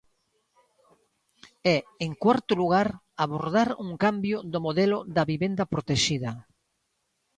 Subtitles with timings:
[1.73, 2.87] E, en cuarto lugar,
[3.23, 6.31] abordar un cambio do modelo da vivenda protexida.